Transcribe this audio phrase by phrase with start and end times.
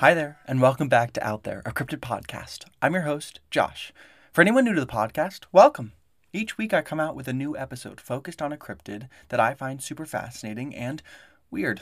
[0.00, 2.66] Hi there, and welcome back to Out There, a cryptid podcast.
[2.82, 3.94] I'm your host, Josh.
[4.30, 5.92] For anyone new to the podcast, welcome.
[6.34, 9.54] Each week I come out with a new episode focused on a cryptid that I
[9.54, 11.02] find super fascinating and
[11.50, 11.80] weird.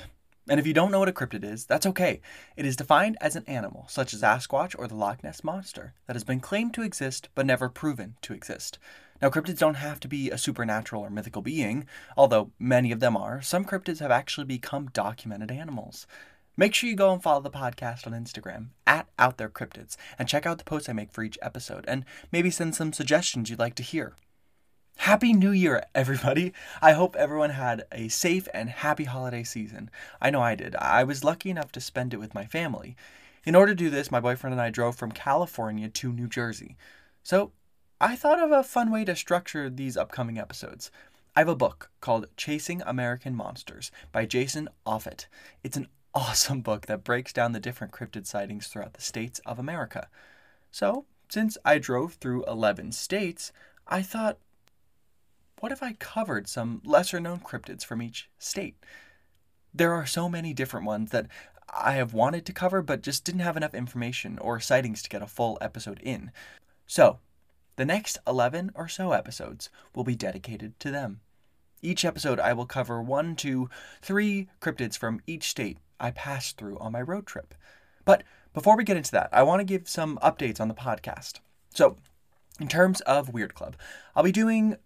[0.49, 2.21] And if you don't know what a cryptid is, that's okay.
[2.57, 6.15] It is defined as an animal, such as Sasquatch or the Loch Ness Monster, that
[6.15, 8.79] has been claimed to exist but never proven to exist.
[9.21, 11.87] Now, cryptids don't have to be a supernatural or mythical being,
[12.17, 13.43] although many of them are.
[13.43, 16.07] Some cryptids have actually become documented animals.
[16.57, 20.29] Make sure you go and follow the podcast on Instagram at Out There Cryptids and
[20.29, 23.59] check out the posts I make for each episode and maybe send some suggestions you'd
[23.59, 24.15] like to hear.
[24.99, 26.53] Happy New Year, everybody!
[26.81, 29.91] I hope everyone had a safe and happy holiday season.
[30.23, 30.77] I know I did.
[30.77, 32.95] I was lucky enough to spend it with my family.
[33.45, 36.77] In order to do this, my boyfriend and I drove from California to New Jersey.
[37.25, 37.51] So,
[38.01, 40.93] I thought of a fun way to structure these upcoming episodes.
[41.35, 45.27] I have a book called Chasing American Monsters by Jason Offutt.
[45.65, 49.59] It's an awesome book that breaks down the different cryptid sightings throughout the states of
[49.59, 50.09] America.
[50.71, 53.53] So, since I drove through 11 states,
[53.89, 54.39] I thought,
[55.61, 58.77] what if I covered some lesser known cryptids from each state?
[59.73, 61.27] There are so many different ones that
[61.69, 65.23] I have wanted to cover but just didn't have enough information or sightings to get
[65.23, 66.31] a full episode in.
[66.87, 67.19] So,
[67.77, 71.21] the next 11 or so episodes will be dedicated to them.
[71.83, 73.69] Each episode, I will cover one to
[74.01, 77.55] three cryptids from each state I passed through on my road trip.
[78.05, 81.41] But before we get into that, I want to give some updates on the podcast.
[81.75, 81.97] So,
[82.61, 83.77] in terms of Weird Club,
[84.15, 84.77] I'll be doing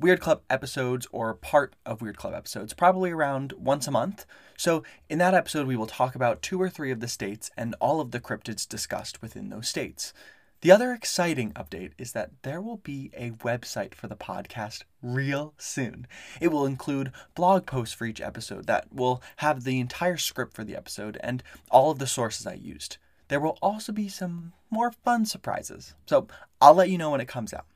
[0.00, 4.24] Weird Club episodes or part of Weird Club episodes probably around once a month.
[4.56, 7.74] So, in that episode, we will talk about two or three of the states and
[7.80, 10.12] all of the cryptids discussed within those states.
[10.60, 15.54] The other exciting update is that there will be a website for the podcast real
[15.56, 16.08] soon.
[16.40, 20.64] It will include blog posts for each episode that will have the entire script for
[20.64, 22.96] the episode and all of the sources I used.
[23.28, 25.94] There will also be some more fun surprises.
[26.06, 26.26] So
[26.60, 27.66] I'll let you know when it comes out.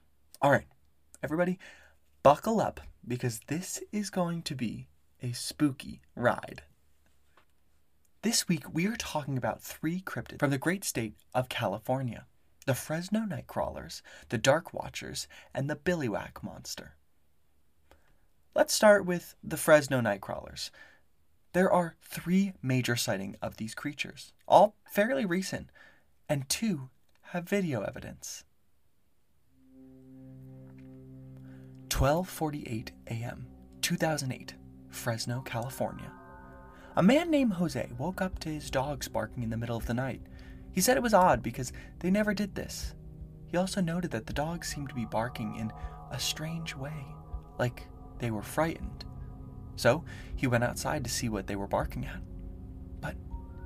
[0.40, 0.66] All right,
[1.22, 1.60] everybody,
[2.24, 4.88] buckle up because this is going to be
[5.22, 6.62] a spooky ride.
[8.22, 12.26] This week, we are talking about three cryptids from the great state of California
[12.66, 16.96] the Fresno Nightcrawlers, the Dark Watchers, and the Billiwhack Monster.
[18.54, 20.70] Let's start with the Fresno Nightcrawlers.
[21.52, 25.70] There are three major sightings of these creatures, all fairly recent,
[26.28, 26.90] and two
[27.32, 28.44] have video evidence.
[31.88, 33.46] 12:48 a.m.,
[33.82, 34.54] 2008,
[34.88, 36.10] Fresno, California.
[36.96, 39.94] A man named Jose woke up to his dogs barking in the middle of the
[39.94, 40.20] night.
[40.72, 42.94] He said it was odd because they never did this.
[43.46, 45.72] He also noted that the dogs seemed to be barking in
[46.10, 47.06] a strange way,
[47.58, 47.86] like
[48.18, 49.04] they were frightened.
[49.76, 50.04] So
[50.36, 52.22] he went outside to see what they were barking at.
[53.00, 53.16] But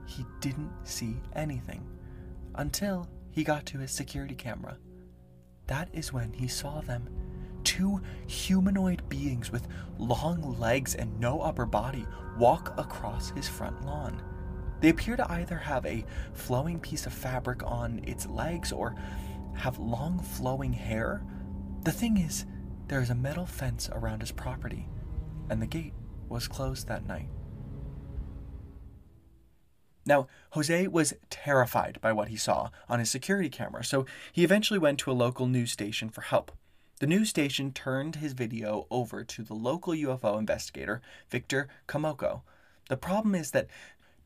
[0.06, 1.86] he didn't see anything
[2.54, 4.78] until he got to his security camera.
[5.66, 7.08] That is when he saw them
[7.64, 9.66] two humanoid beings with
[9.98, 12.06] long legs and no upper body
[12.38, 14.22] walk across his front lawn.
[14.81, 18.94] They appear to either have a flowing piece of fabric on its legs or
[19.54, 21.22] have long flowing hair.
[21.84, 22.44] The thing is,
[22.88, 24.88] there is a metal fence around his property,
[25.48, 25.94] and the gate
[26.28, 27.28] was closed that night.
[30.04, 34.78] Now, Jose was terrified by what he saw on his security camera, so he eventually
[34.78, 36.53] went to a local news station for help.
[37.00, 42.42] The news station turned his video over to the local UFO investigator, Victor Camacho.
[42.88, 43.66] The problem is that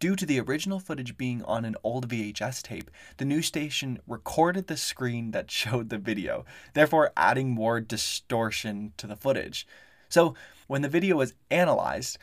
[0.00, 4.66] Due to the original footage being on an old VHS tape, the news station recorded
[4.66, 9.66] the screen that showed the video, therefore adding more distortion to the footage.
[10.08, 10.34] So,
[10.66, 12.16] when the video was analyzed,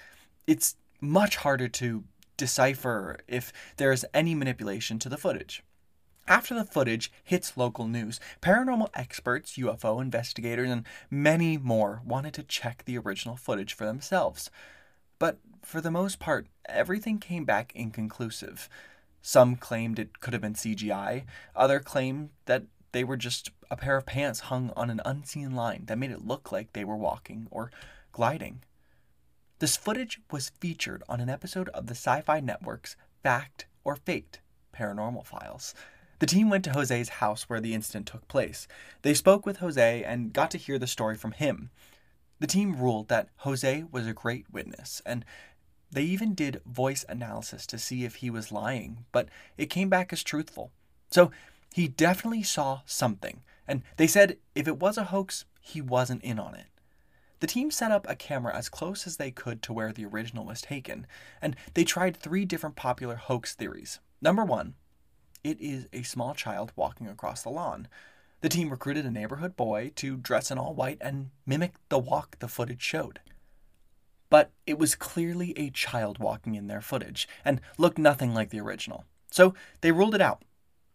[0.48, 2.04] it's much harder to
[2.36, 5.64] decipher if there is any manipulation to the footage.
[6.28, 12.44] After the footage hits local news, paranormal experts, UFO investigators, and many more wanted to
[12.44, 14.50] check the original footage for themselves.
[15.20, 18.70] But for the most part, everything came back inconclusive.
[19.22, 21.26] Some claimed it could have been CGI,
[21.58, 25.84] other claimed that they were just a pair of pants hung on an unseen line
[25.88, 27.70] that made it look like they were walking or
[28.14, 28.64] gliding.
[29.60, 34.40] This footage was featured on an episode of the Sci Fi Network's Fact or Faked
[34.74, 35.76] Paranormal Files.
[36.20, 38.70] The team went to Jose's house where the incident took place.
[39.02, 41.72] They spoke with Jose and got to hear the story from him.
[42.40, 45.26] The team ruled that Jose was a great witness, and
[45.92, 50.12] they even did voice analysis to see if he was lying, but it came back
[50.12, 50.72] as truthful.
[51.10, 51.32] So
[51.74, 56.40] he definitely saw something, and they said if it was a hoax, he wasn't in
[56.40, 56.68] on it.
[57.40, 60.46] The team set up a camera as close as they could to where the original
[60.46, 61.06] was taken,
[61.42, 64.00] and they tried three different popular hoax theories.
[64.22, 64.74] Number one
[65.44, 67.88] it is a small child walking across the lawn.
[68.42, 72.40] The team recruited a neighborhood boy to dress in all white and mimic the walk
[72.40, 73.20] the footage showed.
[74.30, 78.60] But it was clearly a child walking in their footage and looked nothing like the
[78.60, 79.06] original.
[79.32, 80.44] So they ruled it out.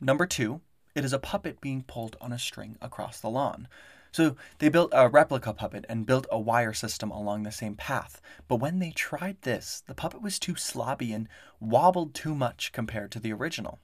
[0.00, 0.60] Number two,
[0.94, 3.68] it is a puppet being pulled on a string across the lawn.
[4.10, 8.20] So they built a replica puppet and built a wire system along the same path.
[8.46, 11.28] But when they tried this, the puppet was too sloppy and
[11.60, 13.78] wobbled too much compared to the original.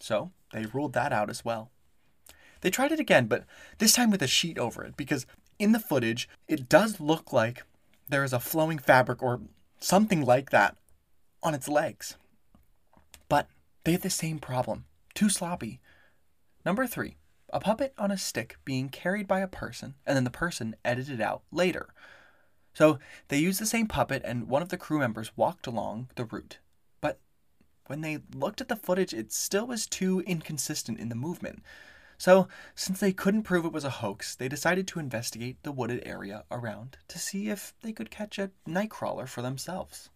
[0.00, 1.70] So they ruled that out as well.
[2.62, 3.44] They tried it again, but
[3.76, 5.26] this time with a sheet over it, because
[5.58, 7.64] in the footage, it does look like
[8.08, 9.40] there is a flowing fabric or
[9.80, 10.76] something like that
[11.42, 12.16] on its legs.
[13.28, 13.48] But
[13.84, 15.80] they had the same problem too sloppy.
[16.64, 17.16] Number three,
[17.52, 21.20] a puppet on a stick being carried by a person, and then the person edited
[21.20, 21.88] out later.
[22.74, 22.98] So
[23.28, 26.58] they used the same puppet, and one of the crew members walked along the route.
[27.00, 27.18] But
[27.86, 31.62] when they looked at the footage, it still was too inconsistent in the movement.
[32.18, 36.02] So, since they couldn't prove it was a hoax, they decided to investigate the wooded
[36.06, 40.10] area around to see if they could catch a nightcrawler for themselves.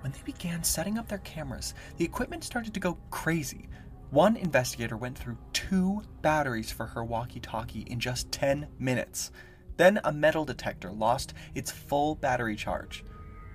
[0.00, 3.68] When they began setting up their cameras, the equipment started to go crazy.
[4.10, 9.30] One investigator went through two batteries for her walkie talkie in just 10 minutes.
[9.76, 13.04] Then a metal detector lost its full battery charge.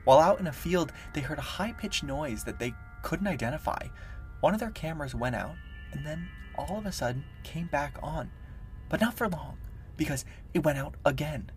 [0.06, 3.88] While out in a field, they heard a high pitched noise that they couldn't identify.
[4.40, 5.56] One of their cameras went out,
[5.96, 6.28] and then
[6.58, 8.30] all of a sudden came back on.
[8.90, 9.58] But not for long,
[9.98, 11.52] because it went out again.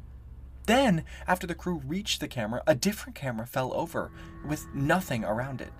[0.67, 4.11] Then, after the crew reached the camera, a different camera fell over
[4.47, 5.73] with nothing around it.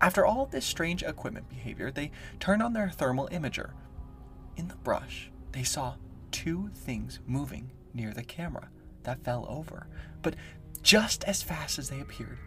[0.00, 2.10] After all this strange equipment behavior, they
[2.40, 3.72] turned on their thermal imager.
[4.56, 5.94] In the brush, they saw
[6.30, 8.68] two things moving near the camera
[9.02, 9.86] that fell over,
[10.22, 10.36] but
[10.82, 12.38] just as fast as they appeared,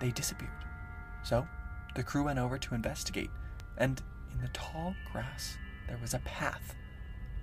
[0.00, 0.50] they disappeared.
[1.22, 1.46] So,
[1.94, 3.30] the crew went over to investigate,
[3.76, 4.02] and
[4.32, 6.74] in the tall grass, there was a path.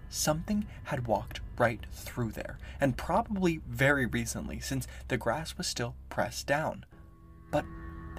[0.10, 5.95] Something had walked right through there, and probably very recently, since the grass was still
[6.10, 6.86] pressed down.
[7.51, 7.66] But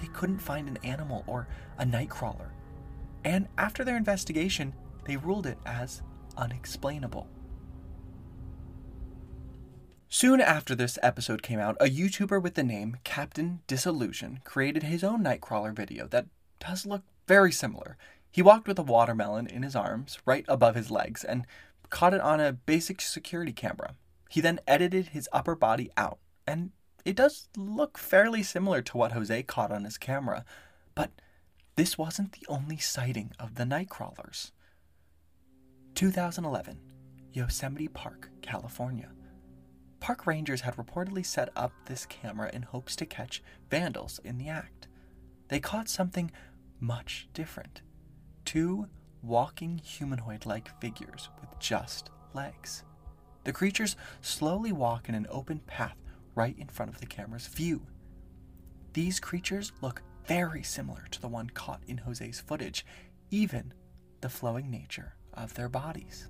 [0.00, 1.48] they couldn't find an animal or
[1.78, 2.50] a nightcrawler.
[3.24, 4.74] And after their investigation,
[5.04, 6.02] they ruled it as
[6.36, 7.26] unexplainable.
[10.10, 15.04] Soon after this episode came out, a YouTuber with the name Captain Disillusion created his
[15.04, 16.26] own Nightcrawler video that
[16.60, 17.98] does look very similar.
[18.30, 21.46] He walked with a watermelon in his arms, right above his legs, and
[21.90, 23.94] caught it on a basic security camera.
[24.28, 26.70] He then edited his upper body out, and
[27.04, 30.44] it does look fairly similar to what Jose caught on his camera,
[30.94, 31.10] but
[31.76, 34.50] this wasn't the only sighting of the nightcrawlers.
[35.94, 36.78] 2011,
[37.32, 39.10] Yosemite Park, California.
[40.00, 44.48] Park rangers had reportedly set up this camera in hopes to catch vandals in the
[44.48, 44.86] act.
[45.48, 46.30] They caught something
[46.78, 47.82] much different
[48.48, 48.86] two
[49.22, 52.82] walking humanoid like figures with just legs.
[53.44, 55.98] The creatures slowly walk in an open path
[56.34, 57.82] right in front of the camera's view.
[58.94, 62.86] These creatures look very similar to the one caught in Jose's footage,
[63.30, 63.74] even
[64.22, 66.28] the flowing nature of their bodies.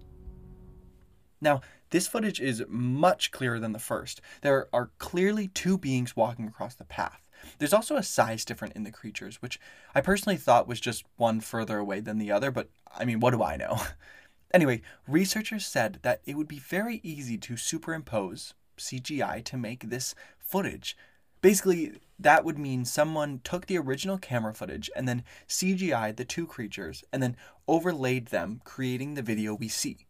[1.41, 1.61] Now,
[1.91, 4.21] this footage is much clearer than the first.
[4.43, 7.28] There are clearly two beings walking across the path.
[7.59, 9.61] There's also a size difference in the creatures, which
[9.95, 13.33] I personally thought was just one further away than the other, but I mean, what
[13.33, 13.81] do I know?
[14.55, 20.15] anyway, researchers said that it would be very easy to superimpose CGI to make this
[20.39, 20.97] footage.
[21.41, 26.47] Basically, that would mean someone took the original camera footage and then CGI'd the two
[26.47, 27.37] creatures and then
[27.69, 30.07] overlaid them, creating the video we see.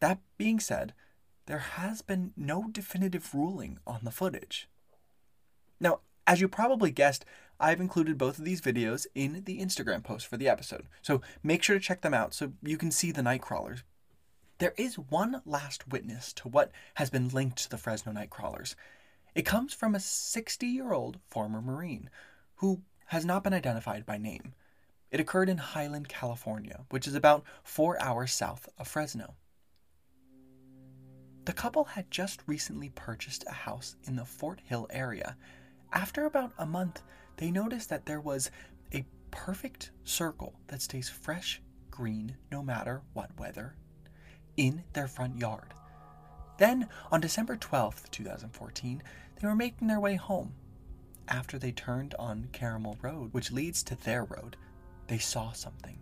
[0.00, 0.92] That being said,
[1.46, 4.68] there has been no definitive ruling on the footage.
[5.80, 7.24] Now, as you probably guessed,
[7.58, 11.62] I've included both of these videos in the Instagram post for the episode, so make
[11.62, 13.82] sure to check them out so you can see the Nightcrawlers
[14.58, 18.74] there is one last witness to what has been linked to the Fresno Nightcrawlers.
[19.34, 22.08] It comes from a 60 year old former Marine
[22.56, 24.54] who has not been identified by name.
[25.10, 29.34] It occurred in Highland, California, which is about four hours south of Fresno.
[31.44, 35.36] The couple had just recently purchased a house in the Fort Hill area.
[35.92, 37.02] After about a month,
[37.36, 38.50] they noticed that there was
[38.92, 43.74] a perfect circle that stays fresh green no matter what weather
[44.56, 45.74] in their front yard.
[46.58, 49.02] Then, on December 12th, 2014,
[49.40, 50.54] they were making their way home.
[51.28, 54.56] After they turned on Caramel Road, which leads to their road,
[55.08, 55.98] they saw something.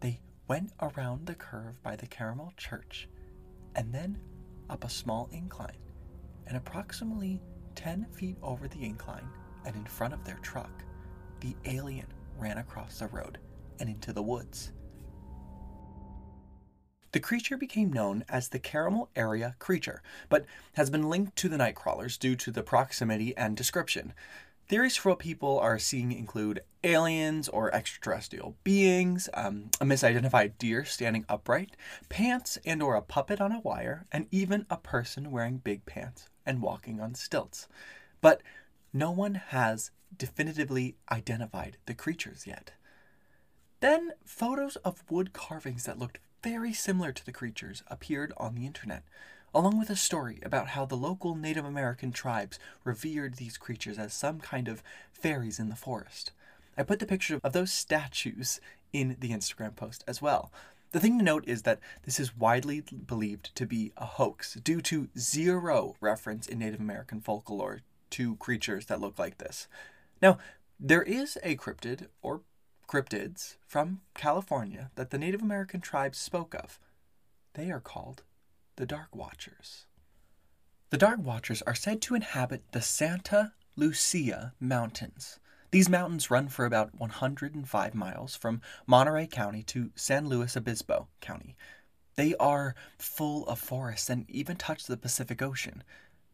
[0.00, 3.08] They went around the curve by the Caramel Church
[3.74, 4.18] and then
[4.68, 5.78] up a small incline.
[6.46, 7.40] And approximately
[7.74, 9.28] 10 feet over the incline
[9.64, 10.84] and in front of their truck,
[11.40, 12.06] the alien
[12.38, 13.38] ran across the road
[13.78, 14.72] and into the woods.
[17.12, 21.58] The creature became known as the Caramel Area Creature, but has been linked to the
[21.58, 24.14] Nightcrawlers due to the proximity and description.
[24.66, 30.86] Theories for what people are seeing include aliens or extraterrestrial beings, um, a misidentified deer
[30.86, 31.76] standing upright,
[32.08, 36.30] pants and or a puppet on a wire, and even a person wearing big pants
[36.46, 37.68] and walking on stilts.
[38.20, 38.42] But
[38.92, 42.72] no one has definitively identified the creatures yet.
[43.80, 48.66] Then photos of wood carvings that looked very similar to the creatures appeared on the
[48.66, 49.02] internet,
[49.54, 54.12] along with a story about how the local Native American tribes revered these creatures as
[54.12, 54.82] some kind of
[55.12, 56.32] fairies in the forest.
[56.76, 58.60] I put the picture of those statues
[58.92, 60.52] in the Instagram post as well.
[60.92, 64.82] The thing to note is that this is widely believed to be a hoax due
[64.82, 67.80] to zero reference in Native American folklore
[68.10, 69.68] to creatures that look like this.
[70.20, 70.38] Now,
[70.78, 72.42] there is a cryptid or
[72.86, 76.78] cryptids from California that the Native American tribes spoke of.
[77.54, 78.22] They are called
[78.76, 79.86] the Dark Watchers.
[80.90, 85.38] The Dark Watchers are said to inhabit the Santa Lucia Mountains.
[85.72, 91.56] These mountains run for about 105 miles from Monterey County to San Luis Obispo County.
[92.14, 95.82] They are full of forests and even touch the Pacific Ocean.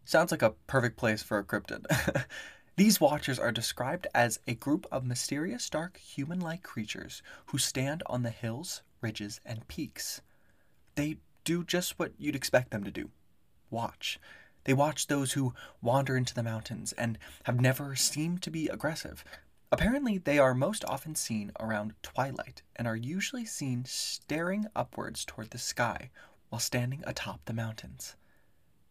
[0.04, 1.85] Sounds like a perfect place for a cryptid.
[2.76, 8.02] These watchers are described as a group of mysterious, dark, human like creatures who stand
[8.07, 10.21] on the hills, ridges, and peaks.
[10.97, 13.11] They do just what you'd expect them to do
[13.71, 14.18] watch.
[14.68, 19.25] They watch those who wander into the mountains and have never seemed to be aggressive.
[19.72, 25.52] Apparently, they are most often seen around twilight and are usually seen staring upwards toward
[25.52, 26.10] the sky
[26.50, 28.14] while standing atop the mountains.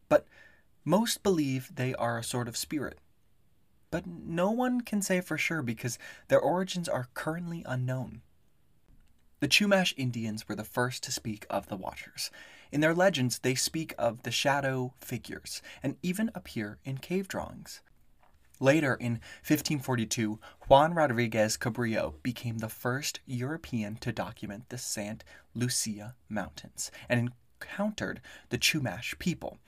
[0.10, 0.26] But
[0.84, 2.98] most believe they are a sort of spirit
[3.92, 8.22] but no one can say for sure because their origins are currently unknown.
[9.40, 12.32] The Chumash Indians were the first to speak of the Watchers.
[12.72, 17.82] In their legends, they speak of the shadow figures and even appear in cave drawings.
[18.60, 19.14] Later, in
[19.46, 27.32] 1542, Juan Rodriguez Cabrillo became the first European to document the Santa Lucia Mountains and
[27.60, 29.60] encountered the Chumash people,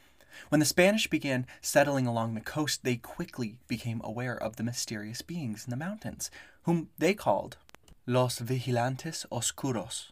[0.50, 5.22] when the Spanish began settling along the coast, they quickly became aware of the mysterious
[5.22, 6.32] beings in the mountains,
[6.64, 7.58] whom they called
[8.10, 10.10] Los Vigilantes Oscuros,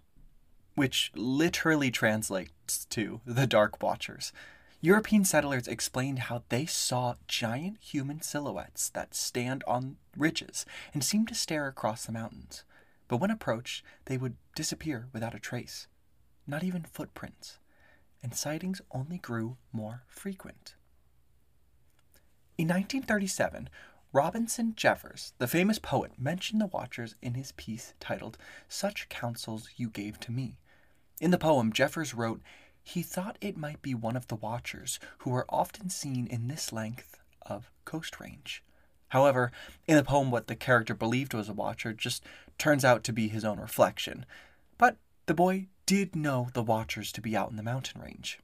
[0.75, 4.31] which literally translates to the Dark Watchers.
[4.81, 10.63] European settlers explained how they saw giant human silhouettes that stand on ridges
[10.93, 12.63] and seem to stare across the mountains.
[13.07, 15.87] But when approached, they would disappear without a trace,
[16.45, 17.57] not even footprints
[18.21, 20.75] and sightings only grew more frequent.
[22.59, 23.69] In 1937,
[24.13, 28.37] Robinson Jeffers, the famous poet, mentioned the Watchers in his piece titled
[28.69, 30.57] Such Counsels You Gave to Me.
[31.19, 32.41] In the poem, Jeffers wrote,
[32.81, 36.71] he thought it might be one of the Watchers who are often seen in this
[36.71, 38.63] length of coast range.
[39.09, 39.51] However,
[39.87, 42.23] in the poem, what the character believed was a Watcher just
[42.57, 44.25] turns out to be his own reflection.
[44.77, 44.95] But
[45.25, 48.39] the boy did know the Watchers to be out in the mountain range.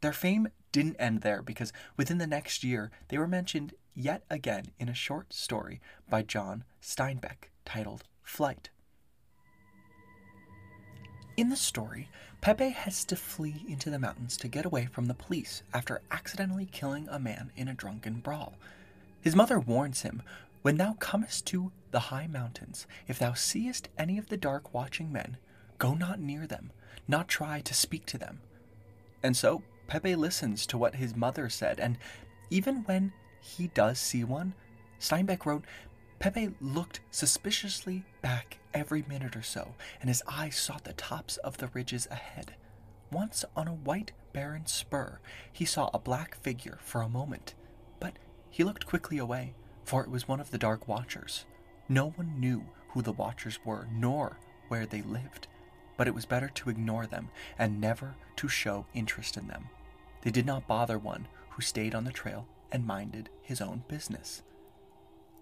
[0.00, 4.66] Their fame didn't end there because within the next year they were mentioned yet again
[4.78, 8.70] in a short story by John Steinbeck titled Flight.
[11.36, 12.08] In the story,
[12.40, 16.66] Pepe has to flee into the mountains to get away from the police after accidentally
[16.66, 18.54] killing a man in a drunken brawl.
[19.22, 20.22] His mother warns him,
[20.60, 25.10] When thou comest to the high mountains, if thou seest any of the dark watching
[25.10, 25.38] men,
[25.78, 26.70] Go not near them,
[27.08, 28.40] not try to speak to them.
[29.22, 31.98] And so Pepe listens to what his mother said, and
[32.50, 34.54] even when he does see one,
[34.98, 35.64] Steinbeck wrote,
[36.18, 41.58] Pepe looked suspiciously back every minute or so, and his eyes sought the tops of
[41.58, 42.54] the ridges ahead.
[43.10, 45.18] Once on a white, barren spur,
[45.52, 47.54] he saw a black figure for a moment,
[48.00, 48.14] but
[48.48, 51.44] he looked quickly away, for it was one of the Dark Watchers.
[51.88, 55.48] No one knew who the Watchers were, nor where they lived
[55.96, 59.68] but it was better to ignore them and never to show interest in them.
[60.22, 64.42] They did not bother one who stayed on the trail and minded his own business.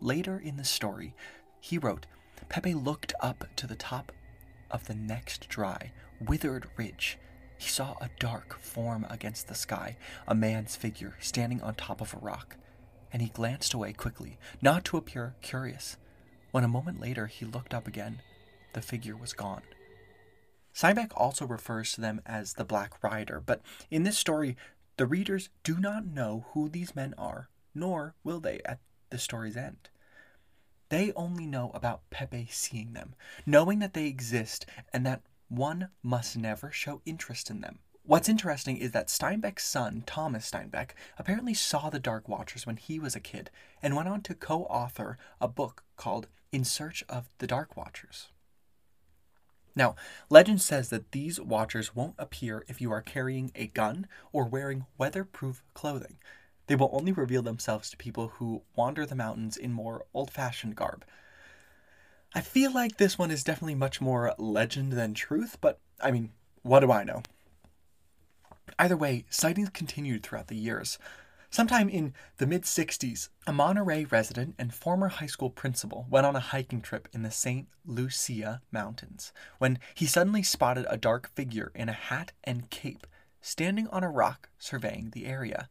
[0.00, 1.14] Later in the story,
[1.60, 2.06] he wrote
[2.48, 4.12] Pepe looked up to the top
[4.70, 7.18] of the next dry, withered ridge.
[7.58, 9.96] He saw a dark form against the sky,
[10.26, 12.56] a man's figure standing on top of a rock,
[13.12, 15.96] and he glanced away quickly, not to appear curious.
[16.50, 18.20] When a moment later he looked up again,
[18.72, 19.62] the figure was gone.
[20.74, 23.60] Steinbeck also refers to them as the Black Rider, but
[23.90, 24.56] in this story,
[25.00, 29.56] the readers do not know who these men are, nor will they at the story's
[29.56, 29.88] end.
[30.90, 33.14] They only know about Pepe seeing them,
[33.46, 37.78] knowing that they exist and that one must never show interest in them.
[38.02, 43.00] What's interesting is that Steinbeck's son, Thomas Steinbeck, apparently saw the Dark Watchers when he
[43.00, 43.50] was a kid
[43.82, 48.28] and went on to co author a book called In Search of the Dark Watchers.
[49.74, 49.94] Now,
[50.28, 54.86] legend says that these watchers won't appear if you are carrying a gun or wearing
[54.98, 56.18] weatherproof clothing.
[56.66, 60.76] They will only reveal themselves to people who wander the mountains in more old fashioned
[60.76, 61.04] garb.
[62.34, 66.30] I feel like this one is definitely much more legend than truth, but I mean,
[66.62, 67.22] what do I know?
[68.78, 70.98] Either way, sightings continued throughout the years.
[71.52, 76.36] Sometime in the mid 60s, a Monterey resident and former high school principal went on
[76.36, 77.66] a hiking trip in the St.
[77.84, 83.04] Lucia Mountains when he suddenly spotted a dark figure in a hat and cape
[83.40, 85.68] standing on a rock surveying the area.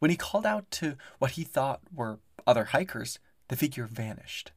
[0.00, 3.18] When he called out to what he thought were other hikers,
[3.48, 4.52] the figure vanished.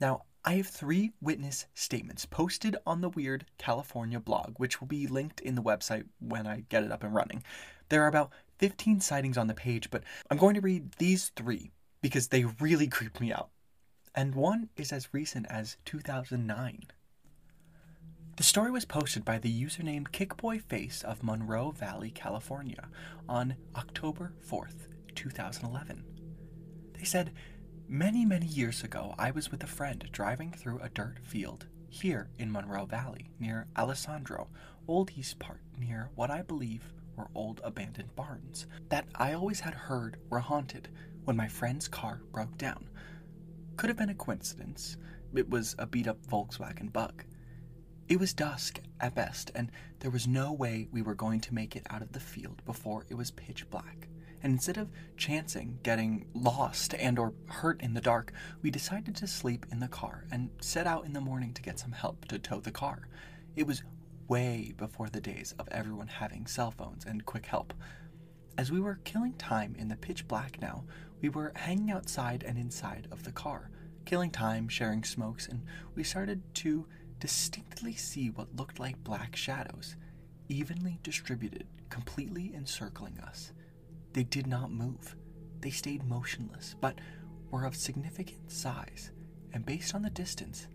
[0.00, 5.08] Now, I have three witness statements posted on the Weird California blog, which will be
[5.08, 7.42] linked in the website when I get it up and running.
[7.88, 11.70] There are about 15 sightings on the page, but I'm going to read these three
[12.02, 13.50] because they really creeped me out.
[14.14, 16.82] And one is as recent as 2009.
[18.36, 22.88] The story was posted by the username KickboyFace of Moreno Valley, California
[23.28, 26.04] on October 4th, 2011.
[26.96, 27.32] They said,
[27.88, 32.28] Many, many years ago, I was with a friend driving through a dirt field here
[32.38, 34.48] in Moreno Valley near Alessandro,
[34.86, 39.74] Old East Park, near what I believe were old abandoned barns that I always had
[39.74, 40.88] heard were haunted
[41.24, 42.88] when my friend's car broke down.
[43.76, 44.96] Could have been a coincidence.
[45.34, 47.24] It was a beat up Volkswagen bug.
[48.08, 51.76] It was dusk at best, and there was no way we were going to make
[51.76, 54.08] it out of the field before it was pitch black.
[54.42, 59.26] And instead of chancing getting lost and or hurt in the dark, we decided to
[59.26, 62.38] sleep in the car and set out in the morning to get some help to
[62.38, 63.08] tow the car.
[63.56, 63.82] It was
[64.28, 67.72] way before the days of everyone having cell phones and quick help.
[68.58, 70.84] As we were killing time in the pitch black now,
[71.22, 73.70] we were hanging outside and inside of the car,
[74.04, 75.62] killing time, sharing smokes, and
[75.94, 76.86] we started to
[77.20, 79.96] distinctly see what looked like black shadows,
[80.48, 83.52] evenly distributed, completely encircling us.
[84.12, 85.16] They did not move.
[85.60, 87.00] They stayed motionless, but
[87.50, 89.10] were of significant size,
[89.52, 90.68] and based on the distance,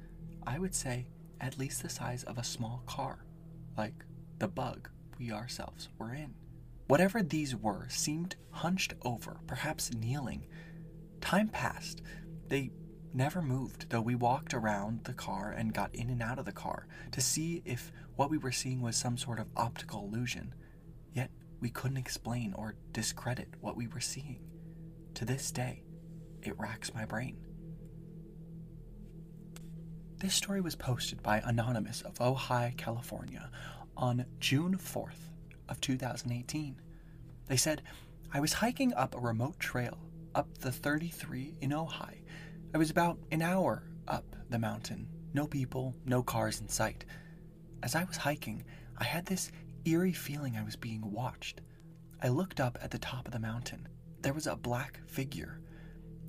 [0.45, 1.07] I would say
[1.39, 3.25] at least the size of a small car
[3.77, 4.05] like
[4.39, 6.33] the bug we ourselves were in.
[6.87, 10.47] Whatever these were seemed hunched over, perhaps kneeling.
[11.21, 12.01] Time passed.
[12.49, 12.71] They
[13.13, 16.51] never moved, though we walked around the car and got in and out of the
[16.51, 20.53] car to see if what we were seeing was some sort of optical illusion.
[21.13, 21.31] Yet
[21.61, 24.39] we couldn't explain or discredit what we were seeing.
[25.15, 25.83] To this day,
[26.41, 27.42] it racks my brain.
[30.23, 33.49] This story was posted by Anonymous of Ojai, California
[33.97, 35.27] on June 4th
[35.67, 36.79] of 2018.
[37.47, 37.81] They said,
[38.33, 39.97] I was hiking up a remote trail
[40.33, 42.21] up the 33 in Ojai.
[42.73, 45.09] I was about an hour up the mountain.
[45.33, 47.03] No people, no cars in sight.
[47.83, 48.63] As I was hiking,
[48.97, 49.51] I had this
[49.83, 51.59] eerie feeling I was being watched.
[52.21, 53.89] I looked up at the top of the mountain.
[54.21, 55.59] There was a black figure.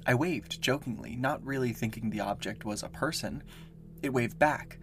[0.05, 3.45] I waved jokingly, not really thinking the object was a person.
[4.05, 4.79] It waved back.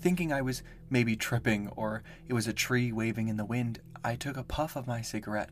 [0.00, 4.16] Thinking I was maybe tripping or it was a tree waving in the wind, I
[4.16, 5.50] took a puff of my cigarette,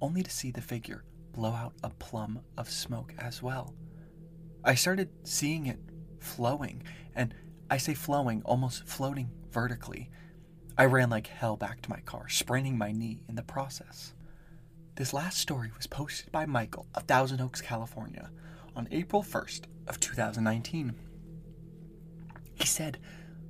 [0.00, 3.74] only to see the figure blow out a plum of smoke as well.
[4.62, 5.80] I started seeing it
[6.20, 6.84] flowing,
[7.16, 7.34] and
[7.68, 10.08] I say flowing, almost floating vertically.
[10.78, 14.14] I ran like hell back to my car, spraining my knee in the process.
[14.94, 18.30] This last story was posted by Michael of Thousand Oaks, California,
[18.76, 20.94] on April 1st of 2019.
[22.54, 22.98] He said,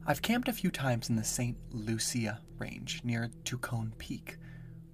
[0.07, 1.57] I've camped a few times in the St.
[1.71, 4.39] Lucia Range near Tucson Peak,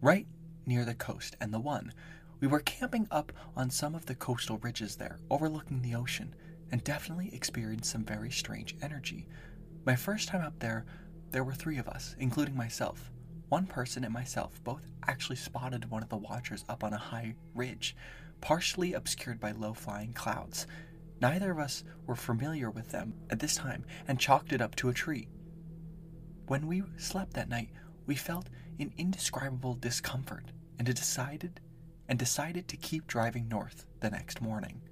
[0.01, 0.27] right
[0.67, 1.93] near the coast and the one.
[2.41, 6.35] We were camping up on some of the coastal ridges there, overlooking the ocean,
[6.73, 9.27] and definitely experienced some very strange energy.
[9.85, 10.85] My first time up there,
[11.31, 13.11] there were three of us, including myself.
[13.49, 17.35] One person and myself both actually spotted one of the watchers up on a high
[17.55, 17.97] ridge,
[18.41, 20.67] partially obscured by low flying clouds.
[21.21, 24.89] Neither of us were familiar with them at this time and chalked it up to
[24.89, 25.29] a tree.
[26.47, 27.71] When we slept that night,
[28.07, 30.47] we felt an indescribable discomfort
[30.79, 31.61] and decided
[32.09, 34.83] and decided to keep driving north the next morning.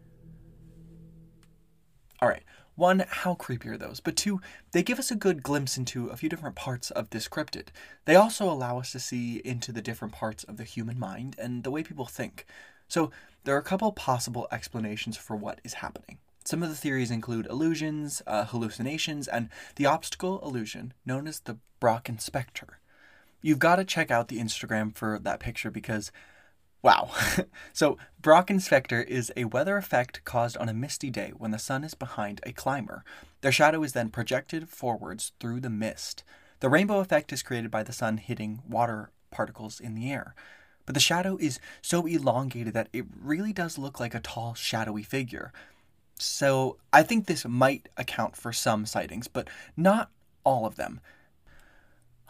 [2.20, 2.44] All right,
[2.76, 3.98] one, how creepy are those?
[3.98, 7.26] But two, they give us a good glimpse into a few different parts of this
[7.26, 7.68] cryptid.
[8.04, 11.64] They also allow us to see into the different parts of the human mind and
[11.64, 12.46] the way people think.
[12.86, 13.10] So,
[13.48, 16.18] there are a couple possible explanations for what is happening.
[16.44, 21.56] Some of the theories include illusions, uh, hallucinations, and the obstacle illusion known as the
[21.80, 22.78] Brocken Spectre.
[23.40, 26.12] You've got to check out the Instagram for that picture because,
[26.82, 27.10] wow.
[27.72, 31.84] so, Brocken Spectre is a weather effect caused on a misty day when the sun
[31.84, 33.02] is behind a climber.
[33.40, 36.22] Their shadow is then projected forwards through the mist.
[36.60, 40.34] The rainbow effect is created by the sun hitting water particles in the air.
[40.88, 45.02] But the shadow is so elongated that it really does look like a tall, shadowy
[45.02, 45.52] figure.
[46.18, 50.10] So I think this might account for some sightings, but not
[50.44, 51.00] all of them.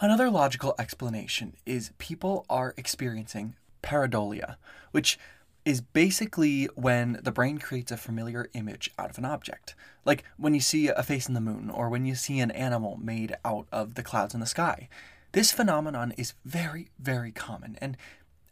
[0.00, 4.56] Another logical explanation is people are experiencing pareidolia,
[4.90, 5.20] which
[5.64, 9.76] is basically when the brain creates a familiar image out of an object.
[10.04, 12.98] Like when you see a face in the moon, or when you see an animal
[13.00, 14.88] made out of the clouds in the sky.
[15.32, 17.98] This phenomenon is very, very common, and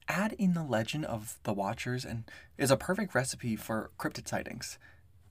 [0.09, 2.25] add in the legend of the Watchers and
[2.59, 4.79] is a perfect recipe for cryptid sightings.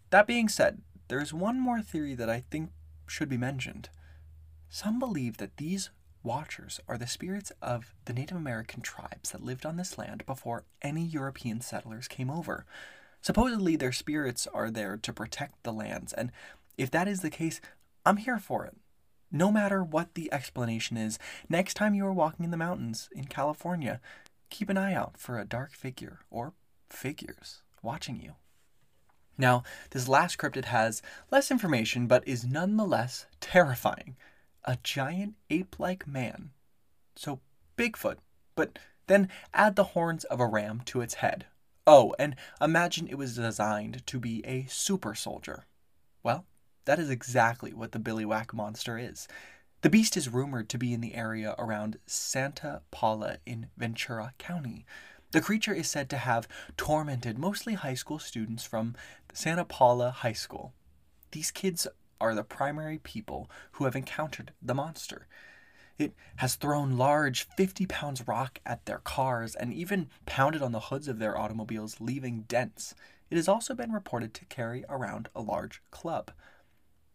[0.10, 2.72] That being said, there's one more theory that I think
[3.08, 3.90] should be mentioned.
[4.70, 5.90] Some believe that these
[6.24, 10.64] Watchers are the spirits of the Native American tribes that lived on this land before
[10.82, 12.66] any European settlers came over.
[13.22, 16.32] Supposedly, their spirits are there to protect the lands, and
[16.78, 17.62] if that is the case,
[18.06, 18.76] I'm here for it.
[19.32, 23.26] No matter what the explanation is, next time you are walking in the mountains in
[23.26, 24.00] California,
[24.50, 26.54] keep an eye out for a dark figure or
[26.90, 28.34] figures watching you.
[29.38, 34.16] Now, this last cryptid has less information but is nonetheless terrifying.
[34.64, 36.52] A giant ape like man.
[37.16, 37.40] So,
[37.78, 38.18] Bigfoot,
[38.56, 41.46] but then add the horns of a ram to its head.
[41.86, 45.66] Oh, and imagine it was designed to be a super soldier.
[46.24, 46.46] Well,
[46.86, 49.28] that is exactly what the Billiwhack monster is.
[49.86, 54.84] The beast is rumored to be in the area around Santa Paula in Ventura County.
[55.30, 58.96] The creature is said to have tormented mostly high school students from
[59.32, 60.74] Santa Paula High School.
[61.34, 61.86] These kids
[62.20, 65.28] are the primary people who have encountered the monster.
[66.00, 70.80] It has thrown large 50 pounds rock at their cars and even pounded on the
[70.90, 72.96] hoods of their automobiles, leaving dents.
[73.30, 76.32] It has also been reported to carry around a large club.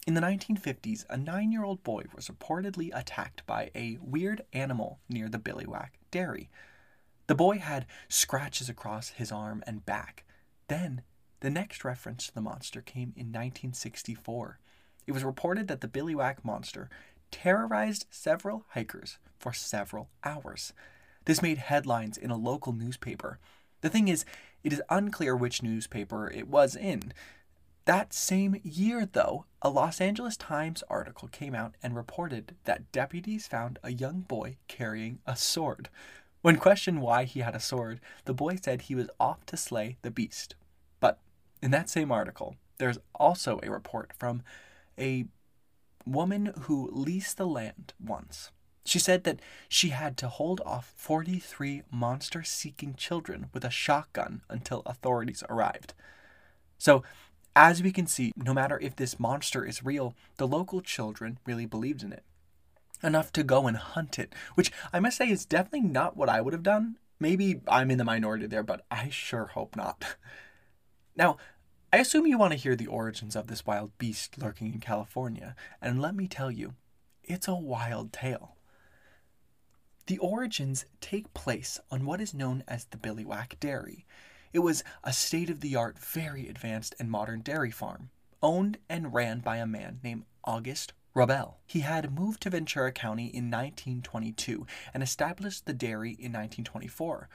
[0.07, 4.99] In the 1950s, a nine year old boy was reportedly attacked by a weird animal
[5.09, 6.49] near the Billiwhack Dairy.
[7.27, 10.25] The boy had scratches across his arm and back.
[10.69, 11.03] Then,
[11.41, 14.59] the next reference to the monster came in 1964.
[15.07, 16.89] It was reported that the Billiwhack monster
[17.31, 20.73] terrorized several hikers for several hours.
[21.27, 23.39] This made headlines in a local newspaper.
[23.83, 24.25] The thing is,
[24.65, 27.13] it is unclear which newspaper it was in.
[27.87, 33.47] That same year, though, a Los Angeles Times article came out and reported that deputies
[33.47, 35.89] found a young boy carrying a sword.
[36.43, 39.97] When questioned why he had a sword, the boy said he was off to slay
[40.03, 40.55] the beast.
[41.01, 41.19] But
[41.63, 44.43] in that same article, there's also a report from
[44.99, 45.27] a
[46.07, 48.51] woman who leased the land once.
[48.85, 54.43] She said that she had to hold off 43 monster seeking children with a shotgun
[54.49, 55.93] until authorities arrived.
[56.79, 57.03] So
[57.57, 61.67] as we can see, no matter if this monster is real, the local children really
[61.67, 62.25] believed in it.
[63.03, 66.41] Enough to go and hunt it, which I must say is definitely not what I
[66.41, 66.97] would have done.
[67.19, 70.17] Maybe I'm in the minority there, but I sure hope not.
[71.17, 71.37] Now,
[71.93, 75.57] I assume you want to hear the origins of this wild beast lurking in California,
[75.83, 76.75] and let me tell you,
[77.25, 78.57] it's a wild tale.
[80.07, 84.07] The origins take place on what is known as the Billiwhack Dairy,
[84.53, 88.11] it was a state of the art, very advanced and modern dairy farm,
[88.43, 91.55] owned and ran by a man named August Robel.
[91.67, 97.29] He had moved to Ventura County in 1922 and established the dairy in 1924.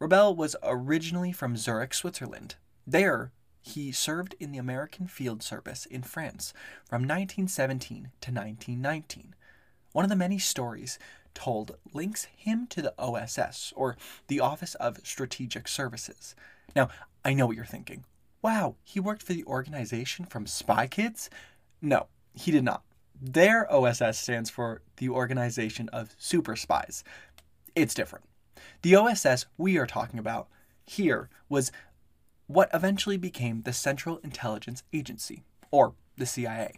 [0.00, 2.56] Robel was originally from Zurich, Switzerland.
[2.86, 6.52] There, he served in the American Field Service in France
[6.88, 9.34] from 1917 to 1919.
[9.92, 10.98] One of the many stories
[11.34, 13.96] told links him to the OSS, or
[14.28, 16.34] the Office of Strategic Services.
[16.76, 16.90] Now,
[17.24, 18.04] I know what you're thinking.
[18.42, 21.30] Wow, he worked for the organization from Spy Kids?
[21.80, 22.82] No, he did not.
[23.18, 27.02] Their OSS stands for the Organization of Super Spies.
[27.74, 28.26] It's different.
[28.82, 30.48] The OSS we are talking about
[30.84, 31.72] here was
[32.46, 36.74] what eventually became the Central Intelligence Agency, or the CIA.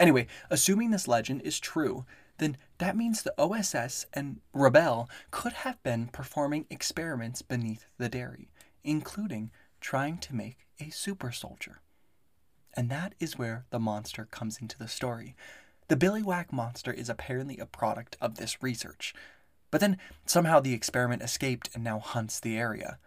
[0.00, 2.04] Anyway, assuming this legend is true,
[2.38, 8.48] then that means the OSS and Robel could have been performing experiments beneath the dairy
[8.88, 11.80] including trying to make a super soldier.
[12.74, 15.36] And that is where the monster comes into the story.
[15.88, 19.14] The Billiwhack monster is apparently a product of this research,
[19.70, 22.98] but then somehow the experiment escaped and now hunts the area.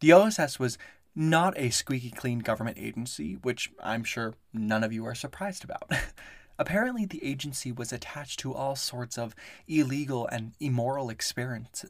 [0.00, 0.76] The OSS was
[1.14, 5.90] not a squeaky clean government agency, which I'm sure none of you are surprised about.
[6.58, 9.34] Apparently, the agency was attached to all sorts of
[9.66, 11.86] illegal and immoral experiments,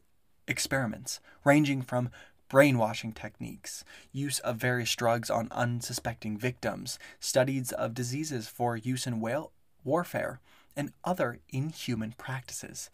[0.46, 2.10] experiments ranging from
[2.52, 9.20] brainwashing techniques, use of various drugs on unsuspecting victims, studies of diseases for use in
[9.20, 9.52] whale
[9.84, 10.38] warfare,
[10.76, 12.90] and other inhuman practices.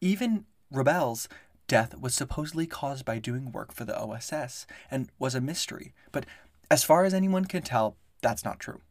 [0.00, 1.28] Even Rubel's
[1.66, 6.24] death was supposedly caused by doing work for the OSS and was a mystery, but
[6.70, 8.82] as far as anyone can tell, that's not true.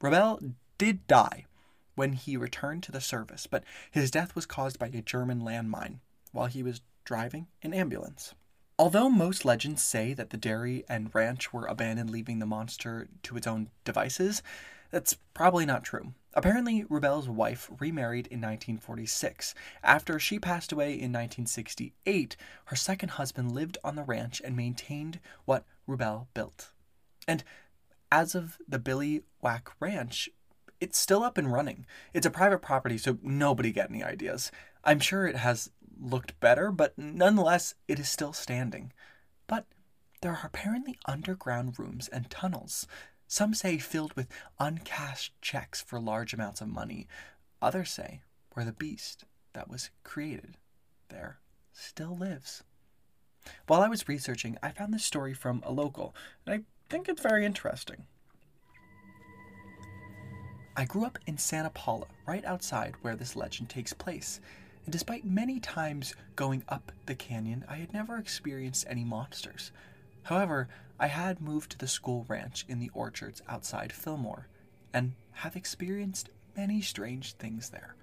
[0.00, 1.44] Rubel did die
[1.94, 5.98] when he returned to the service, but his death was caused by a German landmine
[6.32, 8.34] while he was driving an ambulance.
[8.82, 13.36] Although most legends say that the dairy and ranch were abandoned, leaving the monster to
[13.36, 14.42] its own devices,
[14.90, 16.14] that's probably not true.
[16.34, 19.54] Apparently, Rubel's wife remarried in 1946.
[19.84, 25.20] After she passed away in 1968, her second husband lived on the ranch and maintained
[25.44, 26.72] what Rubel built.
[27.28, 27.44] And
[28.10, 30.28] as of the Billy Whack Ranch,
[30.80, 31.86] it's still up and running.
[32.12, 34.50] It's a private property, so nobody get any ideas.
[34.82, 35.70] I'm sure it has
[36.02, 38.92] looked better, but nonetheless, it is still standing.
[39.46, 39.66] But
[40.20, 42.86] there are apparently underground rooms and tunnels,
[43.26, 47.06] some say filled with uncashed checks for large amounts of money.
[47.62, 50.56] Others say where the beast that was created
[51.08, 51.38] there
[51.72, 52.62] still lives.
[53.66, 56.14] While I was researching, I found this story from a local,
[56.46, 58.04] and I think it's very interesting.
[60.76, 64.40] I grew up in Santa Paula, right outside where this legend takes place,
[64.84, 69.70] and despite many times going up the canyon, I had never experienced any monsters.
[70.24, 70.68] However,
[70.98, 74.48] I had moved to the school ranch in the orchards outside Fillmore,
[74.92, 77.94] and have experienced many strange things there.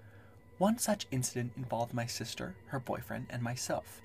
[0.57, 4.01] One such incident involved my sister, her boyfriend, and myself.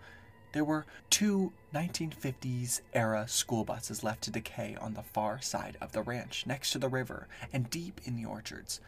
[0.52, 5.90] There were two 1950s era school buses left to decay on the far side of
[5.90, 8.80] the ranch, next to the river and deep in the orchards.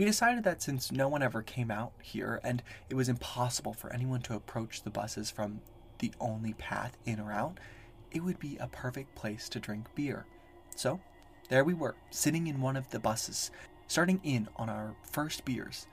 [0.00, 3.92] We decided that since no one ever came out here and it was impossible for
[3.92, 5.60] anyone to approach the buses from
[5.98, 7.60] the only path in or out,
[8.10, 10.24] it would be a perfect place to drink beer.
[10.74, 11.00] So,
[11.50, 13.50] there we were, sitting in one of the buses,
[13.88, 15.86] starting in on our first beers.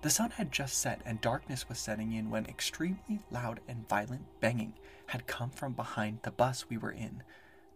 [0.00, 4.24] The sun had just set and darkness was setting in when extremely loud and violent
[4.40, 4.72] banging
[5.06, 7.22] had come from behind the bus we were in.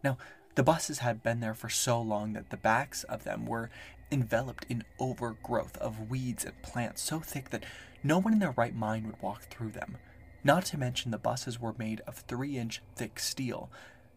[0.03, 0.19] Now,
[0.57, 3.71] the buses had been there for so long that the backs of them were
[4.11, 7.65] enveloped in overgrowth of weeds and plants so thick that
[8.03, 9.99] no one in their right mind would walk through them.
[10.43, 13.71] Not to mention the buses were made of three inch thick steel.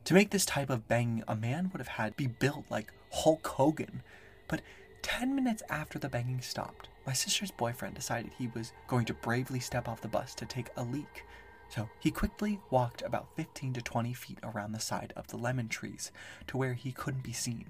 [0.06, 2.94] To make this type of banging, a man would have had to be built like
[3.12, 4.02] Hulk Hogan.
[4.48, 4.62] But
[5.02, 9.60] 10 minutes after the banging stopped, my sister's boyfriend decided he was going to bravely
[9.60, 11.26] step off the bus to take a leak.
[11.70, 15.70] So he quickly walked about 15 to 20 feet around the side of the lemon
[15.70, 16.12] trees
[16.48, 17.68] to where he couldn't be seen.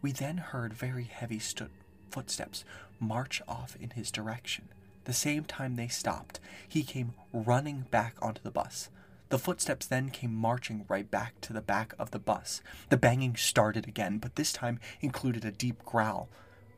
[0.00, 1.68] We then heard very heavy sto-
[2.10, 2.64] footsteps
[2.98, 4.68] march off in his direction.
[5.04, 8.88] The same time they stopped, he came running back onto the bus.
[9.30, 12.62] The footsteps then came marching right back to the back of the bus.
[12.88, 16.28] The banging started again, but this time included a deep growl.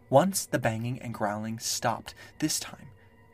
[0.09, 2.89] Once the banging and growling stopped, this time,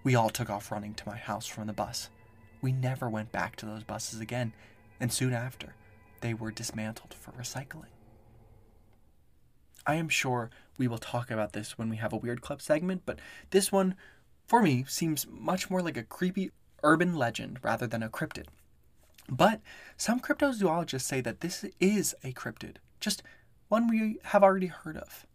[0.05, 2.11] we all took off running to my house from the bus.
[2.63, 4.53] We never went back to those buses again,
[4.99, 5.75] and soon after,
[6.21, 7.93] they were dismantled for recycling.
[9.87, 13.03] I am sure we will talk about this when we have a Weird Club segment,
[13.07, 13.95] but this one
[14.47, 18.47] for me, seems much more like a creepy urban legend rather than a cryptid.
[19.29, 19.61] But
[19.97, 23.23] some cryptozoologists say that this is a cryptid, just
[23.69, 25.27] one we have already heard of.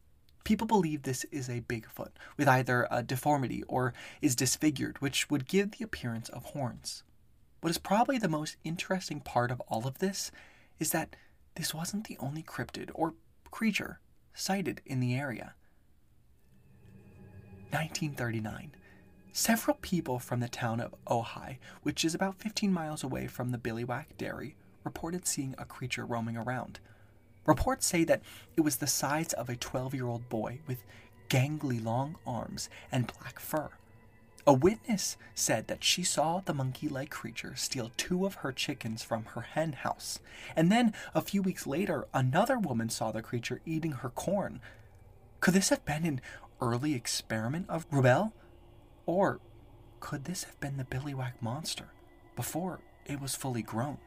[0.46, 5.46] People believe this is a Bigfoot with either a deformity or is disfigured, which would
[5.48, 7.04] give the appearance of horns.
[7.62, 10.32] What is probably the most interesting part of all of this
[10.80, 11.16] is that
[11.56, 13.14] this wasn't the only cryptid or
[13.52, 14.00] creature
[14.34, 15.54] sighted in the area.
[17.70, 18.72] 1939.
[19.32, 23.60] Several people from the town of Ojai, which is about 15 miles away from the
[23.60, 26.80] Billiwhack Dairy, reported seeing a creature roaming around.
[27.46, 28.24] Reports say that
[28.58, 30.84] it was the size of a 12 year old boy with
[31.30, 33.70] gangly long arms and black fur.
[34.48, 39.04] A witness said that she saw the monkey like creature steal two of her chickens
[39.04, 40.20] from her hen house.
[40.56, 44.60] And then, a few weeks later, another woman saw the creature eating her corn.
[45.42, 46.22] Could this have been an
[46.60, 48.32] early experiment of Rubel?
[49.06, 49.40] Or
[50.00, 51.92] could this have been the Billywhack monster
[52.36, 54.00] before it was fully grown?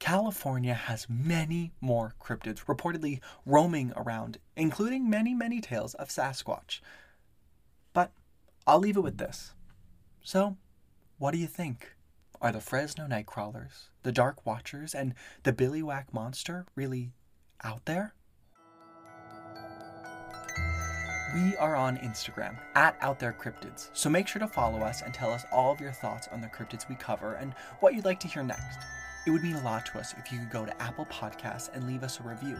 [0.00, 6.80] California has many more cryptids reportedly roaming around, including many, many tales of Sasquatch.
[7.92, 8.10] But
[8.66, 9.52] I'll leave it with this.
[10.22, 10.56] So,
[11.18, 11.94] what do you think?
[12.40, 17.12] Are the Fresno Nightcrawlers, the Dark Watchers, and the Billiwhack Monster really
[17.62, 18.14] out there?
[21.34, 25.12] We are on Instagram at Out There Cryptids, so make sure to follow us and
[25.12, 28.18] tell us all of your thoughts on the cryptids we cover and what you'd like
[28.20, 28.78] to hear next.
[29.30, 31.86] It would mean a lot to us if you could go to Apple Podcasts and
[31.86, 32.58] leave us a review.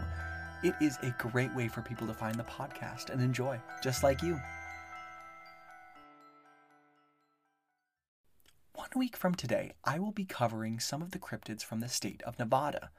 [0.63, 4.23] It is a great way for people to find the podcast and enjoy, just like
[4.23, 4.41] you.
[8.73, 12.23] One week from today, I will be covering some of the cryptids from the state
[12.23, 12.93] of Nevada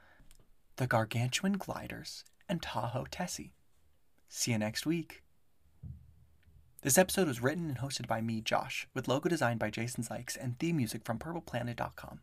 [0.76, 3.54] the Gargantuan gliders and Tahoe Tessie.
[4.28, 5.22] See you next week.
[6.82, 10.36] This episode was written and hosted by me, Josh, with logo designed by Jason Sykes
[10.36, 12.20] and theme music from purpleplanet.com.